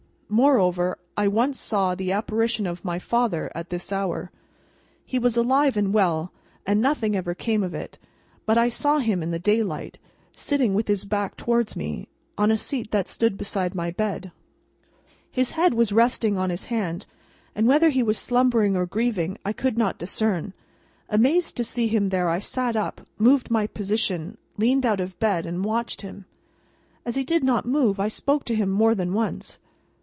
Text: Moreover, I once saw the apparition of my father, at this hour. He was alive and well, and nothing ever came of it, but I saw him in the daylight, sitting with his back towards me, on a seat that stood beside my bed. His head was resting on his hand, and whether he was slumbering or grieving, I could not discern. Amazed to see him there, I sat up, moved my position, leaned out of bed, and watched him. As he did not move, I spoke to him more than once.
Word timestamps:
Moreover, 0.33 0.97
I 1.17 1.27
once 1.27 1.59
saw 1.59 1.93
the 1.93 2.13
apparition 2.13 2.65
of 2.65 2.85
my 2.85 2.99
father, 2.99 3.51
at 3.53 3.69
this 3.69 3.91
hour. 3.91 4.31
He 5.05 5.19
was 5.19 5.35
alive 5.35 5.75
and 5.75 5.93
well, 5.93 6.31
and 6.65 6.79
nothing 6.79 7.17
ever 7.17 7.35
came 7.35 7.61
of 7.63 7.73
it, 7.73 7.97
but 8.45 8.57
I 8.57 8.69
saw 8.69 8.99
him 8.99 9.21
in 9.21 9.31
the 9.31 9.39
daylight, 9.39 9.99
sitting 10.31 10.73
with 10.73 10.87
his 10.87 11.03
back 11.03 11.35
towards 11.35 11.75
me, 11.75 12.07
on 12.37 12.49
a 12.49 12.55
seat 12.55 12.91
that 12.91 13.09
stood 13.09 13.37
beside 13.37 13.75
my 13.75 13.91
bed. 13.91 14.31
His 15.29 15.51
head 15.51 15.73
was 15.73 15.91
resting 15.91 16.37
on 16.37 16.49
his 16.49 16.67
hand, 16.67 17.05
and 17.53 17.67
whether 17.67 17.89
he 17.89 18.01
was 18.01 18.17
slumbering 18.17 18.77
or 18.77 18.85
grieving, 18.85 19.37
I 19.43 19.51
could 19.51 19.77
not 19.77 19.99
discern. 19.99 20.53
Amazed 21.09 21.57
to 21.57 21.65
see 21.65 21.89
him 21.89 22.07
there, 22.07 22.29
I 22.29 22.39
sat 22.39 22.77
up, 22.77 23.01
moved 23.17 23.51
my 23.51 23.67
position, 23.67 24.37
leaned 24.57 24.85
out 24.85 25.01
of 25.01 25.19
bed, 25.19 25.45
and 25.45 25.65
watched 25.65 26.03
him. 26.03 26.23
As 27.05 27.15
he 27.15 27.25
did 27.25 27.43
not 27.43 27.65
move, 27.65 27.99
I 27.99 28.07
spoke 28.07 28.45
to 28.45 28.55
him 28.55 28.69
more 28.69 28.95
than 28.95 29.11
once. 29.11 29.59